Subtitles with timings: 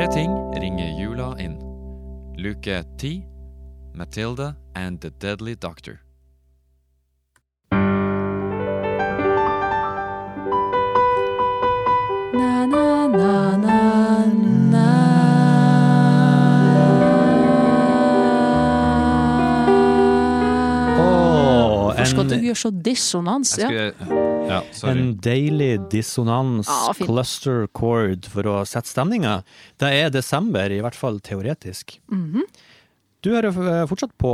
[0.00, 1.58] Tre ting ringer jula inn.
[2.38, 3.22] Luke 10.
[3.92, 6.00] Matilda and the Deadly Doctor.
[12.32, 14.24] Na, na, na, na,
[14.72, 14.88] na.
[20.96, 23.58] Hvorfor skal du gjøre så dissonans?
[23.58, 24.29] Jeg Ja.
[24.50, 24.60] Ja,
[24.90, 29.40] en deilig dissonans ah, cluster chord for å sette stemninga.
[29.80, 31.98] Det er desember, i hvert fall teoretisk.
[32.12, 32.48] Mhm.
[33.20, 33.52] Du hører
[33.84, 34.32] fortsatt på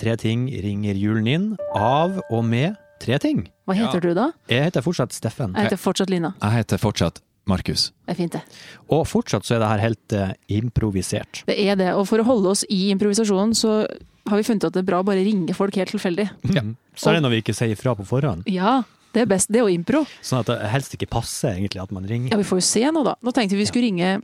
[0.00, 3.42] Tre ting ringer julen inn, av og med tre ting.
[3.68, 4.30] Hva heter du da?
[4.48, 5.52] Jeg heter fortsatt Steffen.
[5.52, 6.30] Jeg heter fortsatt Lina.
[6.40, 7.20] Jeg heter fortsatt
[7.50, 7.90] Markus.
[8.06, 8.40] Det er fint, det.
[8.88, 11.42] Og fortsatt så er det her helt uh, improvisert.
[11.48, 11.90] Det er det.
[11.98, 13.82] Og for å holde oss i improvisasjonen, så
[14.30, 16.30] har vi funnet at det er bra å bare ringe folk helt tilfeldig.
[16.54, 16.64] Ja.
[16.96, 18.48] Særlig når vi ikke sier ifra på forhånd.
[18.48, 18.80] Ja,
[19.14, 19.48] det er best.
[19.50, 20.04] Det er jo impro.
[20.22, 22.30] Sånn at det helst ikke passer egentlig at man ringer.
[22.34, 23.16] Ja, vi får jo se nå, da.
[23.22, 24.20] Nå tenkte vi vi skulle ringe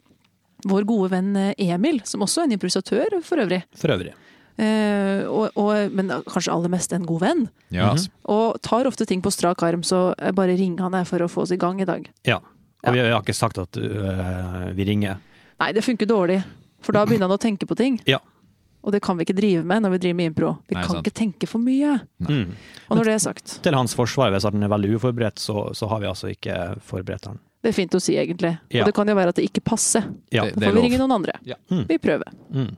[0.66, 3.62] vår gode venn eh, Emil, som også er en improvisatør for øvrig.
[3.76, 4.14] For øvrig.
[4.56, 7.42] Eh, og, og, men kanskje aller mest en god venn.
[7.74, 8.06] Ja, Mhm.
[8.32, 11.42] Og tar ofte ting på strak arm, så bare ringer han her for å få
[11.44, 12.08] oss i gang i dag.
[12.26, 12.38] Ja.
[12.86, 15.18] Og vi har ikke sagt at øh, vi ringer.
[15.60, 16.40] Nei, det funker dårlig,
[16.80, 18.00] for da begynner han å tenke på ting.
[18.06, 18.18] Ja.
[18.86, 20.50] Og det kan vi ikke drive med når vi driver med impro.
[20.70, 21.06] Vi Nei, kan sant.
[21.06, 21.96] ikke tenke for mye.
[22.22, 22.52] Mm.
[22.86, 25.88] Og når det er sagt, Til hans forsvar, hvis han er veldig uforberedt, så, så
[25.90, 26.54] har vi altså ikke
[26.86, 27.40] forberedt han.
[27.66, 28.52] det er fint å si egentlig.
[28.70, 28.84] Ja.
[28.84, 30.06] Og det kan jo være at det ikke passer.
[30.30, 30.44] Ja.
[30.46, 31.34] Det- Da får vi ringe noen andre.
[31.42, 31.56] Ja.
[31.68, 31.82] Mm.
[31.88, 32.30] Vi prøver.
[32.54, 32.76] Mm.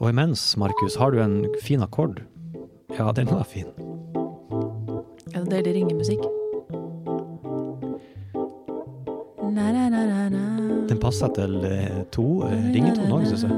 [0.00, 2.22] Og imens, Markus, har du en fin akkord?
[2.96, 3.66] Ja, den var fin.
[5.34, 6.24] Ja, det er deilig ringemusikk.
[11.10, 13.54] Passer til eh, to eh, ringetoner òg, syns jeg.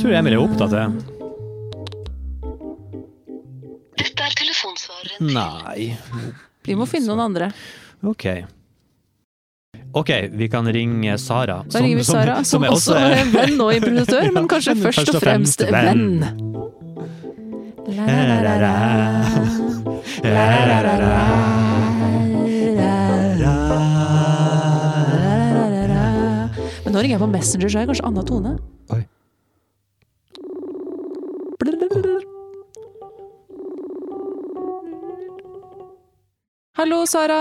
[0.00, 0.88] Tror Emil er opptatt, jeg.
[4.00, 5.34] Dette er telefonsvareren.
[5.36, 5.90] Nei.
[6.64, 7.50] Vi må finne noen andre.
[8.08, 8.26] OK.
[10.00, 11.60] OK, vi kan ringe Sara.
[11.68, 15.20] Da ringer vi Sara, som, også er venn og improvisatør, men kanskje Men først og
[15.20, 16.22] fremst venn.
[17.90, 18.74] La la la la
[20.22, 21.49] la, la, la, la.
[27.10, 28.50] Ringer jeg på Messenger, så er det kanskje annen tone.
[28.94, 29.02] Oi.
[36.78, 37.40] Hallo, Sara.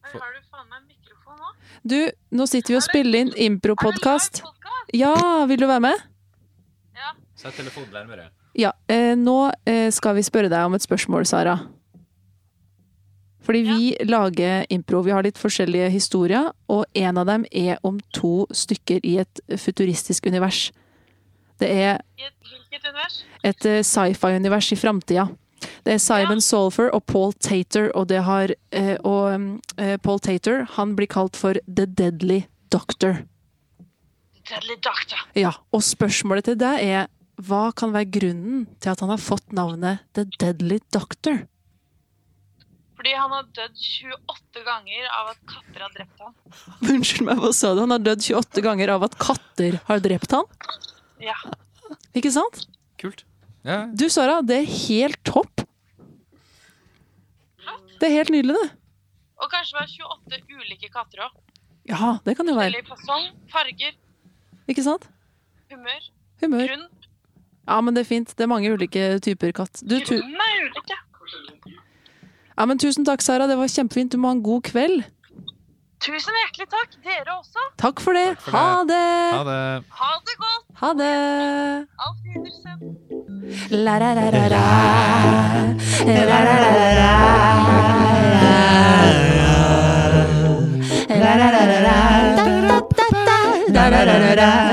[0.00, 1.52] Har du faen meg mikrofon nå.
[1.84, 1.98] Du,
[2.32, 4.40] nå sitter vi og spiller inn impro-podkast.
[4.96, 5.12] Ja,
[5.52, 6.08] vil du være med?
[7.36, 8.30] Sett telefonen nærmere.
[8.56, 8.72] Ja.
[8.88, 11.58] Eh, nå eh, skal vi spørre deg om et spørsmål, Sara.
[13.46, 15.04] Fordi vi lager impro.
[15.06, 19.42] Vi har litt forskjellige historier, og en av dem er om to stykker i et
[19.62, 20.72] futuristisk univers.
[21.62, 23.20] Det er et hvilket univers?
[23.46, 25.28] et eh, sci-fi-univers i framtida.
[25.86, 30.66] Det er Simon Solfer og Paul Tater, og det har eh, Og eh, Paul Tater,
[30.76, 32.42] han blir kalt for The Deadly
[32.72, 33.22] Doctor.
[34.50, 35.22] Deadly Doctor.
[35.38, 37.06] Ja, og spørsmålet til deg er
[37.46, 41.44] hva kan være grunnen til at han har fått navnet The Deadly Doctor?
[43.06, 46.32] Fordi han har dødd 28 ganger av at katter har drept ham.
[46.90, 47.84] Unnskyld meg, hva sa du?
[47.84, 50.48] Han har dødd 28 ganger av at katter har drept ham?
[51.22, 51.36] Ja.
[52.18, 52.64] Ikke sant?
[52.98, 53.22] Kult.
[53.62, 53.84] Ja.
[53.94, 55.62] Du, Sara, det er helt topp.
[58.00, 58.66] Det er helt nydelig, det.
[59.38, 59.94] Og kanskje det var
[60.34, 61.38] 28 ulike katter òg.
[61.86, 62.72] Ja, det kan det være.
[62.74, 63.94] Eller fasong, farger,
[64.66, 65.06] Ikke sant?
[65.70, 66.10] humør,
[66.42, 66.66] Humør.
[66.74, 66.86] grunn.
[67.70, 68.34] Ja, men det er fint.
[68.34, 69.78] Det er mange ulike typer katt.
[69.86, 71.02] Du, tu Grunnen er ulike.
[72.58, 73.46] Ja, men tusen takk, Sara.
[73.46, 74.12] Det var kjempefint.
[74.12, 75.04] Du må ha en god kveld.
[76.04, 76.90] Tusen hjertelig takk.
[77.04, 77.62] Dere også.
[77.80, 78.36] Takk for det.
[78.44, 79.00] for Ha det.
[79.32, 79.84] Ha det.
[80.00, 80.64] Ha det godt.
[80.82, 81.88] Ha det.
[82.06, 82.78] Auf Wiedersehen.
[83.70, 84.64] La, la, la, la, la.
[86.06, 87.12] La, la, la, la, la.
[91.08, 91.96] La, la, la, la, la.
[93.68, 94.36] Da, da, da, da.
[94.36, 94.65] Da,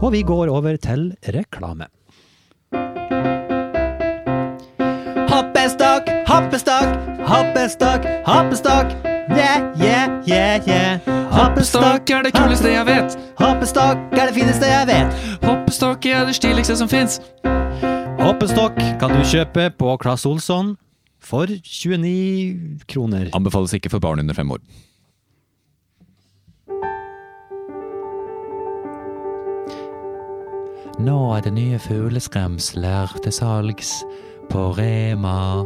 [0.00, 1.86] Og vi går over til reklame.
[5.28, 6.96] Hoppestokk, hoppestokk,
[7.28, 8.94] hoppestokk, hoppestokk.
[9.30, 10.98] Yeah, yeah, yeah, yeah.
[11.30, 13.18] Hoppestokk, er det kuleste jeg vet.
[13.38, 15.14] hoppestokk er det fineste jeg vet.
[15.44, 17.20] Hoppestokk er det stiligste som fins.
[18.20, 20.76] Hoppestokk kan du kjøpe på Claes Olsson
[21.20, 23.28] for 29 kroner.
[23.36, 24.64] Anbefales ikke for barn under fem år.
[31.00, 33.92] Nå er det nye fugleskremsler til salgs
[34.50, 35.64] på Rema.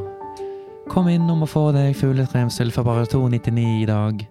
[0.86, 4.22] Kom innom og få deg fugleskremsel for bare 2,99 i dag.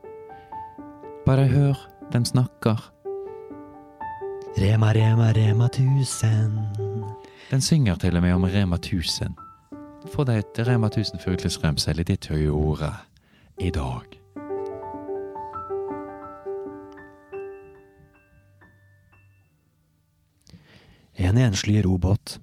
[1.25, 1.83] Bare hør
[2.13, 2.79] den snakker.
[4.55, 6.57] Rema, Rema, Rema 1000.
[7.51, 9.35] Den synger til og med om Rema 1000.
[10.15, 12.87] Få deg et Rema 1000 fugleskremsel i ditt høye ord
[13.59, 14.22] i dag.
[21.15, 22.39] En enslig robåt.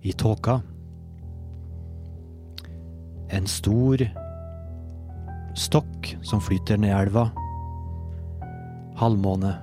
[0.00, 0.60] I tåka.
[3.28, 4.10] En stor
[5.58, 7.30] stokk som flyter ned elva.
[8.96, 9.56] Halvmåne.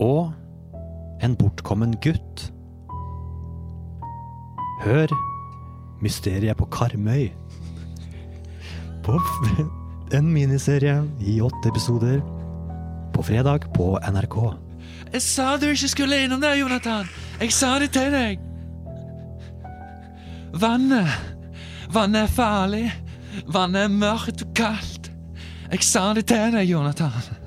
[0.00, 0.32] Og
[1.20, 2.48] en bortkommen gutt.
[4.80, 5.12] Hør
[6.00, 7.28] Mysteriet på Karmøy.
[9.04, 9.20] På
[10.16, 12.20] en miniserie i åtte episoder.
[13.12, 14.65] På fredag på NRK.
[15.12, 17.08] Jeg sa du ikke skulle innom der, Jonathan.
[17.40, 18.42] Jeg sa det til deg.
[20.56, 21.08] Vannet.
[21.92, 22.86] Vannet er farlig.
[23.52, 25.10] Vannet er mørkt og kaldt.
[25.70, 27.45] Jeg sa det til deg, Jonathan.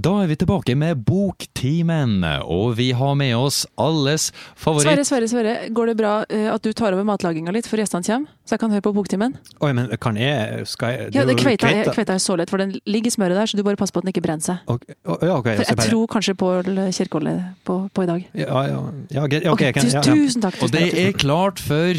[0.00, 4.86] Da er vi tilbake med Boktimen, og vi har med oss alles favoritt...
[4.86, 8.06] Sverre, Sverre, Sverre, går det bra eh, at du tar over matlaginga litt før gjestene
[8.06, 8.30] kommer?
[8.46, 9.34] Så jeg kan høre på Boktimen?
[9.60, 11.92] Oi, men kan jeg Skal jeg Ja, det kveita, kveita.
[11.98, 14.00] kveita er så lett, for den ligger i smøret der, så du bare passer på
[14.00, 14.62] at den ikke brenner seg.
[14.72, 14.96] Okay.
[15.04, 18.24] ja, okay, For jeg bare- tror kanskje Pål Kjerkol er på, på i dag.
[18.40, 18.80] Ja, ja,
[19.10, 20.16] ja, okay, Ok, kan- tusen, ja, ja.
[20.16, 20.62] tusen takk.
[20.64, 21.92] Og det er klart for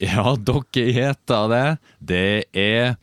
[0.00, 1.64] Ja, dere heter det.
[2.00, 2.96] Det er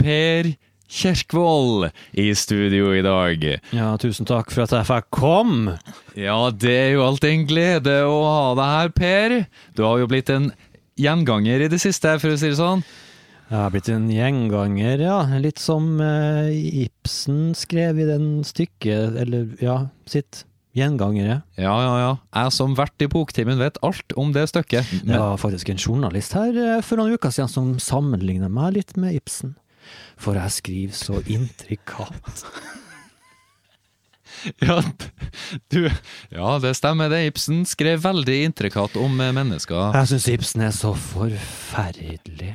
[0.00, 0.54] Per
[0.94, 1.88] Kjerkvold
[2.22, 3.42] i studio i dag.
[3.74, 5.74] Ja, tusen takk for at jeg fikk komme.
[6.14, 9.34] Ja, det er jo alltid en glede å ha deg her, Per.
[9.74, 10.52] Du har jo blitt en
[11.00, 12.84] gjenganger i det siste, for å si det sånn.
[13.50, 15.18] Jeg har blitt en gjenganger, ja.
[15.42, 16.54] Litt som eh,
[16.86, 20.44] Ibsen skrev i den stykket, eller ja, sitt.
[20.74, 21.36] Gjengangere.
[21.54, 22.14] Ja, ja, ja.
[22.34, 24.88] Jeg som vert i Boktimen vet alt om det stykket.
[25.06, 28.96] Det var faktisk en journalist her eh, for noen uker siden som sammenligna meg litt
[28.98, 29.54] med Ibsen.
[30.20, 32.44] For jeg skriver så intrikat.
[34.66, 34.80] ja,
[35.72, 35.80] du,
[36.30, 37.24] ja, det stemmer det.
[37.30, 39.94] Ibsen skrev veldig intrikat om eh, mennesker.
[40.00, 42.54] Jeg syns Ibsen er så forferdelig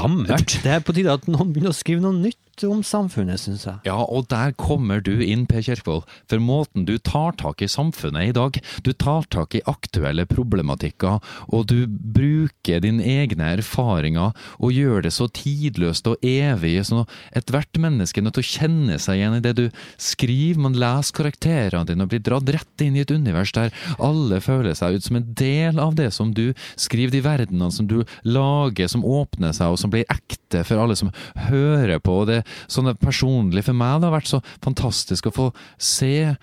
[0.00, 0.60] gammelt.
[0.64, 2.38] Det er på tide at noen begynner å skrive noe nytt
[2.68, 3.78] om samfunnet, syns jeg.
[3.88, 6.04] Ja, og der kommer du inn, Per Kjerkvold.
[6.30, 11.20] For måten du tar tak i samfunnet i dag, du tar tak i aktuelle problematikker,
[11.48, 17.80] og du bruker dine egne erfaringer og gjør det så tidløst og evig, sånn ethvert
[17.80, 19.64] menneske er nødt til å kjenne seg igjen i det du
[20.00, 20.60] skriver.
[20.60, 24.76] Man leser karakterene dine og blir dratt rett inn i et univers der alle føler
[24.76, 28.90] seg ut som en del av det som du skriver, de verdenene som du lager,
[28.90, 31.12] som åpner seg, og som blir ekte for alle som
[31.48, 32.20] hører på.
[32.28, 36.36] det sånn det personlig for meg det har vært så fantastisk å få se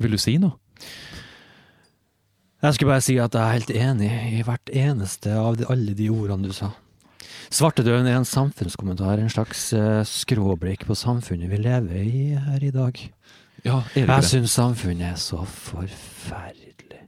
[0.00, 0.56] Vil du si noe?
[2.60, 5.94] Jeg skulle bare si at jeg er helt enig i hvert eneste av de, alle
[5.96, 6.74] de ordene du sa.
[7.50, 12.72] Svartedauden er en samfunnskommentar, en slags eh, skråblikk på samfunnet vi lever i her i
[12.74, 13.00] dag.
[13.64, 17.00] Ja, er det Jeg ikke syns samfunnet er så forferdelig.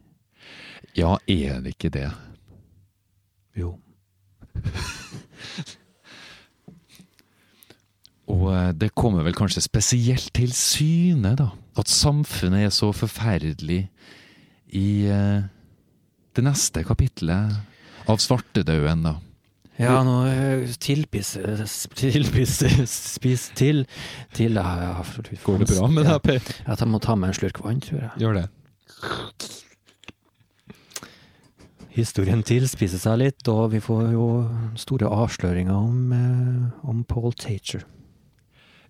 [0.97, 2.09] Ja, er det ikke det?
[3.57, 3.77] Jo.
[8.33, 11.51] Og eh, det kommer vel kanskje spesielt til syne, da.
[11.79, 13.85] At samfunnet er så forferdelig
[14.73, 15.45] i eh,
[16.33, 19.19] det neste kapitlet av svartedauden, da.
[19.81, 23.87] Ja, nå eh, tilpisses Tilpisses Spis til
[24.37, 26.51] Til ja, for, Går det bra med deg, Per?
[26.69, 28.11] At jeg må ta meg en slurk vann, tror jeg.
[28.21, 28.47] Gjør det.
[31.93, 34.29] Historien tilspisser seg litt, og vi får jo
[34.81, 37.85] store avsløringer om, eh, om Paul Tacher.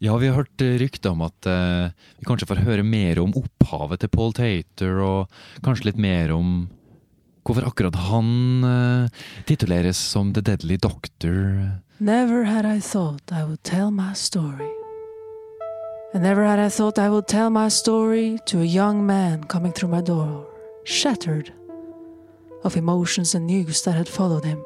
[0.03, 3.31] Ja, vi har hørt eh, rykter om at eh, vi kanskje får høre mer om
[3.39, 5.31] opphavet til Paul Tater, og
[5.63, 6.65] kanskje litt mer om
[7.47, 11.79] hvorfor akkurat han eh, tituleres som The Deadly Doctor.
[12.01, 14.73] Never had I thought I would tell my story.
[16.13, 19.71] And never had I thought I would tell my story to a young man coming
[19.71, 20.49] through my door,
[20.83, 21.53] shattered
[22.65, 24.65] of emotions and news that had followed him.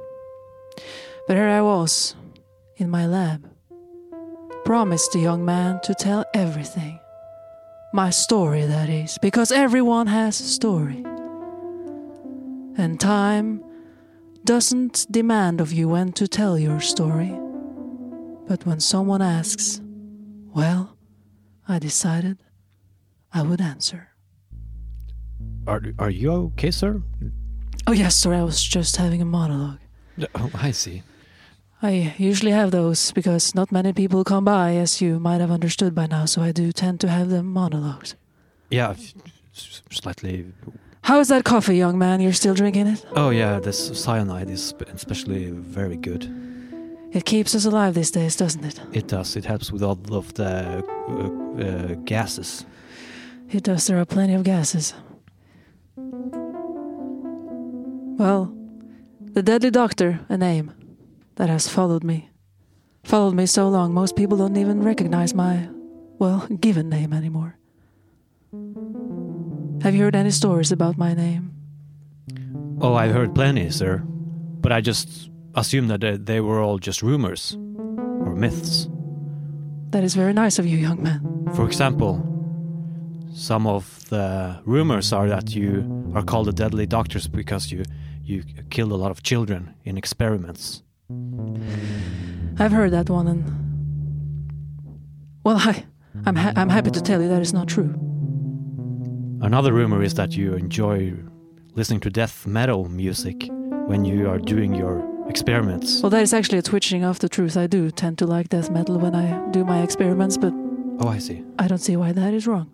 [1.29, 2.17] But here I was,
[2.79, 3.45] in my lab,
[4.67, 6.99] promised the young man to tell everything.
[7.93, 11.05] My story, that is, because everyone has a story.
[12.77, 13.63] And time
[14.43, 17.33] doesn't demand of you when to tell your story.
[18.49, 19.81] But when someone asks,
[20.53, 20.99] well,
[21.69, 22.39] I decided
[23.33, 24.09] I would answer.
[25.69, 27.03] Are, are you okay, sir?
[27.87, 29.79] Oh, yes, sir, I was just having a monologue.
[30.35, 31.05] Oh, I see.
[31.83, 35.95] I usually have those because not many people come by, as you might have understood
[35.95, 38.15] by now, so I do tend to have them monologues.
[38.71, 38.95] Yeah,
[39.53, 40.47] slightly.
[41.03, 42.21] How is that coffee, young man?
[42.21, 43.05] You're still drinking it?
[43.15, 46.29] Oh yeah, this cyanide is especially very good.
[47.13, 48.81] It keeps us alive these days, doesn't it?
[48.93, 49.37] It does.
[49.37, 52.65] It helps with all of the uh, uh, gases.
[53.51, 53.87] It does.
[53.87, 54.95] There are plenty of gases.
[58.19, 58.53] Well,
[59.21, 60.73] the deadly doctor, a name
[61.37, 62.31] that has followed me.
[63.05, 65.69] Followed me so long, most people don't even recognize my,
[66.19, 67.57] well, given name anymore.
[69.83, 71.53] Have you heard any stories about my name?
[72.81, 74.03] Oh, I've heard plenty, sir,
[74.61, 78.89] but I just assumed that they, they were all just rumors or myths.
[79.91, 81.49] That is very nice of you, young man.
[81.55, 82.21] For example,
[83.33, 87.85] some of the rumors are that you are called the deadly doctors because you
[88.25, 90.83] you killed a lot of children in experiments.
[92.59, 93.45] I've heard that one, and
[95.45, 95.85] well, I,
[96.25, 97.95] I'm ha- I'm happy to tell you that is not true.
[99.43, 101.15] Another rumor is that you enjoy
[101.75, 103.49] listening to death metal music
[103.87, 106.03] when you are doing your experiments.
[106.03, 107.57] Well, that is actually a twitching of the truth.
[107.57, 110.53] I do tend to like death metal when I do my experiments, but
[110.99, 111.45] Oh, I see.
[111.59, 112.71] I don't see why that is wrong.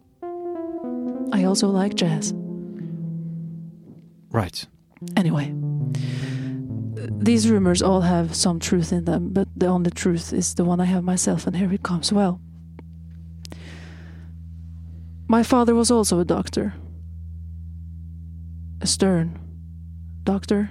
[1.32, 2.32] I also like jazz.
[4.30, 4.64] Right.
[5.16, 5.52] Anyway,
[7.10, 10.80] these rumors all have some truth in them, but the only truth is the one
[10.80, 12.12] I have myself, and here it comes.
[12.12, 12.40] Well,
[15.28, 16.74] my father was also a doctor.
[18.80, 19.38] A stern
[20.24, 20.70] doctor.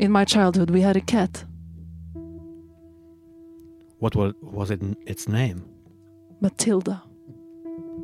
[0.00, 1.44] In my childhood, we had a cat,
[4.04, 4.82] What was was it?
[5.06, 5.64] Its name?
[6.40, 7.02] Matilda.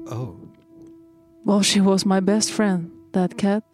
[0.07, 0.37] Oh.
[1.45, 3.65] Well, she was my best friend, that cat.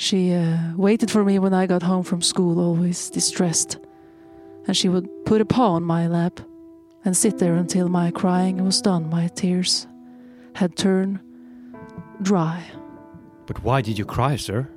[0.00, 3.76] She uh, waited for me when I got home from school, always distressed.
[4.66, 6.40] And she would put a paw on my lap
[7.04, 9.86] and sit there until my crying was done, my tears
[10.54, 11.20] had turned
[12.22, 12.64] dry.
[13.44, 14.70] But why did you cry, sir?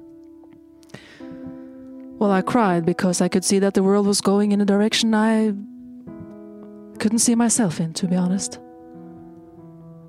[2.20, 5.16] Well, I cried because I could see that the world was going in a direction
[5.16, 5.54] I
[7.00, 8.60] couldn't see myself in, to be honest.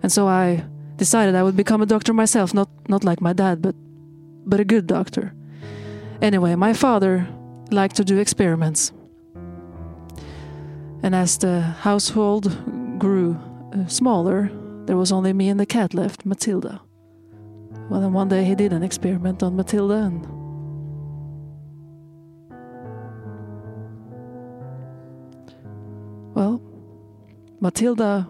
[0.02, 0.64] And so I
[0.96, 3.76] decided I would become a doctor myself, not not like my dad, but
[4.46, 5.34] but a good doctor.
[6.22, 7.26] Anyway, my father
[7.70, 8.92] liked to do experiments.
[11.02, 13.38] And as the household grew
[13.74, 14.50] uh, smaller,
[14.86, 16.80] there was only me and the cat left, Matilda.
[17.90, 20.26] Well, then one day he did an experiment on Matilda and
[26.34, 26.60] Well,
[27.60, 28.28] Matilda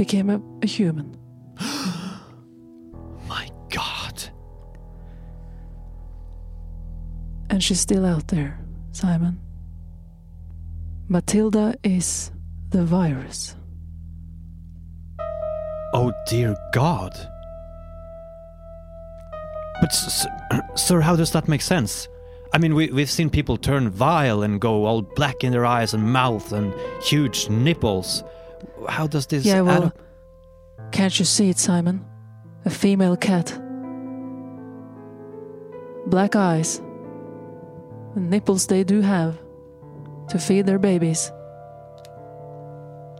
[0.00, 1.14] became a, a human.
[3.28, 4.30] My God.
[7.50, 8.58] And she's still out there,
[8.92, 9.38] Simon.
[11.08, 12.32] Matilda is
[12.70, 13.56] the virus.
[15.92, 17.12] Oh dear God.
[19.82, 19.92] But,
[20.76, 22.08] sir, how does that make sense?
[22.54, 25.92] I mean, we, we've seen people turn vile and go all black in their eyes
[25.92, 28.24] and mouth and huge nipples.
[28.88, 29.98] How does this yeah, well, up?
[30.92, 32.04] can't you see it, Simon?
[32.64, 33.58] A female cat.
[36.06, 36.80] Black eyes.
[38.14, 39.38] The nipples they do have
[40.28, 41.30] to feed their babies.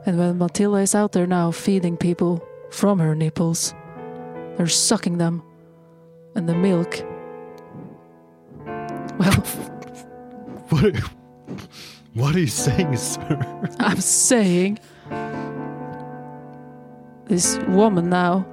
[0.06, 3.74] And when Matilda is out there now feeding people from her nipples,
[4.56, 5.42] they're sucking them.
[6.34, 7.02] And the milk.
[9.18, 9.44] Well,
[10.70, 10.96] What,
[12.14, 13.68] what are you saying, sir?
[13.80, 14.78] I'm saying
[17.30, 18.44] this woman now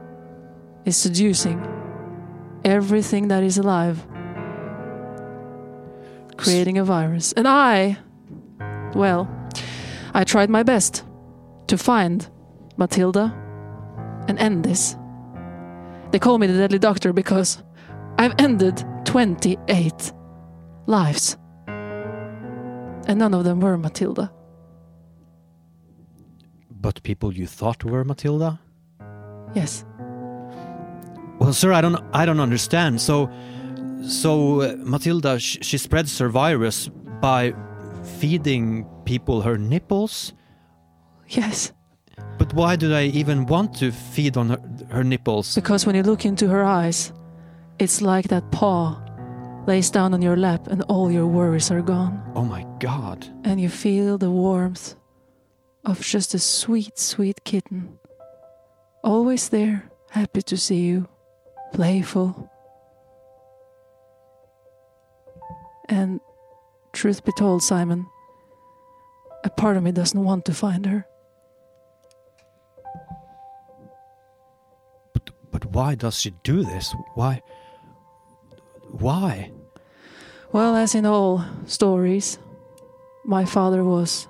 [0.85, 1.59] is seducing
[2.63, 4.05] everything that is alive,
[6.37, 7.33] creating a virus.
[7.33, 7.97] And I,
[8.93, 9.27] well,
[10.13, 11.03] I tried my best
[11.65, 12.29] to find
[12.77, 13.33] Matilda
[14.27, 14.95] and end this.
[16.11, 17.63] They call me the deadly doctor because
[18.19, 20.13] I've ended 28
[20.85, 21.35] lives.
[21.65, 24.31] And none of them were Matilda.
[26.69, 28.59] But people you thought were Matilda?
[29.57, 29.83] Yes.
[31.39, 33.01] Well, sir, I don't, I don't understand.
[33.01, 33.27] So,
[34.03, 36.89] so uh, Matilda, sh- she spreads her virus
[37.21, 37.53] by
[38.19, 40.33] feeding people her nipples.
[41.27, 41.73] Yes.
[42.37, 45.55] But why do they even want to feed on her, her nipples?
[45.55, 47.11] Because when you look into her eyes,
[47.79, 49.01] it's like that paw
[49.65, 52.21] lays down on your lap and all your worries are gone.
[52.35, 53.27] Oh my God!
[53.43, 54.95] And you feel the warmth
[55.83, 57.97] of just a sweet, sweet kitten.
[59.07, 61.07] Always there, happy to see you,
[61.71, 62.51] playful.
[65.87, 66.19] And
[66.91, 68.05] truth be told, Simon,
[69.45, 71.05] a part of me doesn't want to find her.
[75.13, 76.93] But, but why does she do this?
[77.15, 77.41] Why?
[78.91, 79.51] Why?
[80.51, 82.39] Well, as in all stories,
[83.23, 84.27] my father was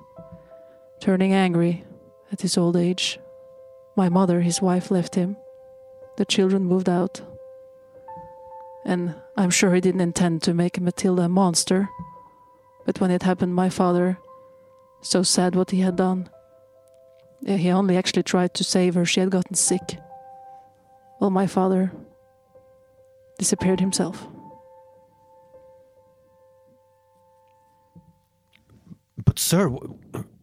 [1.02, 1.84] turning angry
[2.32, 3.18] at his old age.
[3.98, 5.36] My mother, his wife, left him.
[6.18, 7.20] The children moved out.
[8.86, 11.90] And I'm sure he didn't intend to make Matilda a monster.
[12.86, 14.20] But when it happened, my father,
[15.02, 16.30] so sad what he had done,
[17.48, 19.04] eh, he only actually tried to save her.
[19.04, 19.98] She had gotten sick.
[21.20, 21.92] Well, my father
[23.40, 24.28] disappeared himself.
[29.26, 29.76] But sir,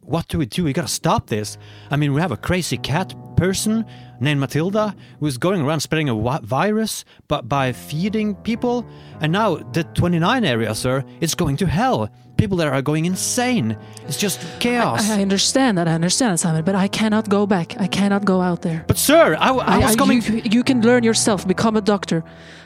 [0.05, 0.63] what do we do?
[0.63, 1.57] We gotta stop this.
[1.89, 3.85] I mean, we have a crazy cat person
[4.19, 8.85] named Matilda who's going around spreading a virus, but by feeding people.
[9.19, 12.09] And now the 29 area, sir, it's going to hell.
[12.37, 13.77] People there are going insane.
[14.07, 15.09] It's just chaos.
[15.09, 17.79] I, I understand that, I understand, that, Simon, but I cannot go back.
[17.79, 18.83] I cannot go out there.
[18.87, 20.21] but sir, I, w- I was coming.
[20.21, 22.23] You, you can learn yourself, become a doctor.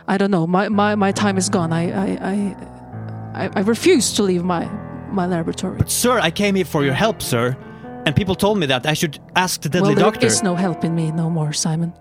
[0.08, 0.48] I don't know.
[0.48, 1.72] My my, my time is gone.
[1.72, 4.68] I I, I I I refuse to leave my
[5.14, 5.78] my laboratory.
[5.78, 7.58] But sir, I came here for your help, sir.
[8.06, 10.22] And people told me that I should ask the deadly well, doctor.
[10.22, 11.94] There is no help in me no more, Simon.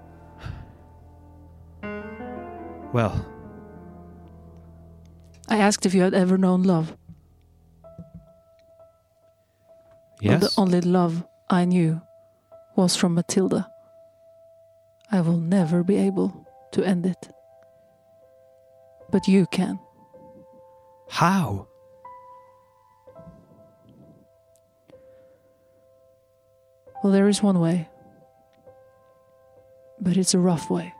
[2.93, 3.27] Well,
[5.49, 6.97] I asked if you had ever known love.
[10.21, 10.41] Yes.
[10.41, 12.01] the only love I knew
[12.77, 13.71] was from Matilda.
[15.13, 17.29] I will never be able to end it.
[19.11, 19.79] But you can.
[21.09, 21.69] How?
[27.03, 27.89] Well, there is one way.
[30.01, 30.95] But it's a rough way.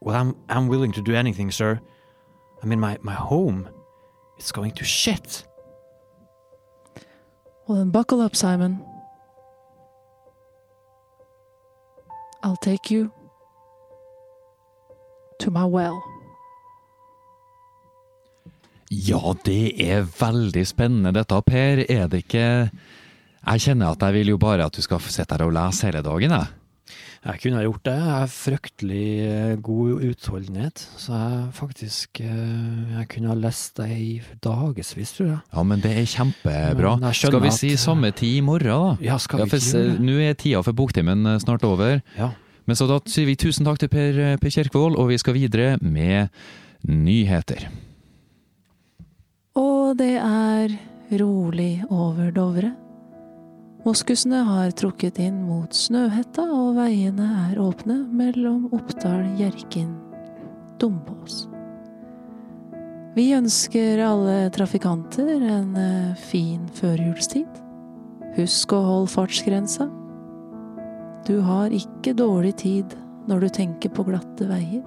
[0.00, 1.80] Well, I'm I'm willing to do anything, sir.
[2.62, 3.68] I mean, my my home,
[4.38, 5.44] it's going to shit.
[7.66, 8.84] Well, then buckle up, Simon.
[12.42, 13.12] I'll take you
[15.38, 16.02] to my well.
[18.90, 21.84] Ja, det er veldig spennende dette, Per.
[21.88, 22.70] Er det ikke
[23.46, 26.02] Jeg kjenner at jeg vil jo bare at du skal sitte her og lese hele
[26.04, 26.56] dagen, jeg.
[27.20, 27.94] Jeg kunne ha gjort det.
[28.00, 33.88] Jeg har fryktelig eh, god utholdenhet, så jeg faktisk eh, Jeg kunne ha lest det
[33.92, 34.08] i
[34.40, 35.38] dagevis, tror jeg.
[35.52, 36.94] Ja, men det er kjempebra.
[37.12, 38.96] Skal vi at- si samme tid i morgen, da?
[39.04, 40.00] Ja, skal Ja, vi for ikke gjøre det?
[40.08, 42.00] Nå er tida for boktimen eh, snart over.
[42.16, 42.30] Ja.
[42.66, 45.76] Men så da sier vi tusen takk til Per, per Kjerkvold, og vi skal videre
[45.82, 46.28] med
[46.88, 47.68] nyheter.
[49.60, 50.72] Og det er
[51.20, 52.72] rolig over Dovre.
[53.80, 59.94] Moskusene har trukket inn mot Snøhetta, og veiene er åpne mellom Oppdal, Hjerkinn,
[60.82, 61.46] Dombås.
[63.16, 67.48] Vi ønsker alle trafikanter en eh, fin førjulstid.
[68.36, 69.88] Husk å holde fartsgrensa.
[71.26, 72.94] Du har ikke dårlig tid
[73.32, 74.84] når du tenker på glatte veier.